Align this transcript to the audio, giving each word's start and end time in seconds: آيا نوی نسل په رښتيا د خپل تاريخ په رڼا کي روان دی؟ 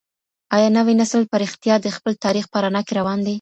آيا 0.55 0.69
نوی 0.77 0.93
نسل 1.01 1.21
په 1.31 1.35
رښتيا 1.43 1.75
د 1.81 1.87
خپل 1.95 2.13
تاريخ 2.25 2.45
په 2.51 2.57
رڼا 2.63 2.81
کي 2.87 2.93
روان 2.99 3.19
دی؟ 3.21 3.29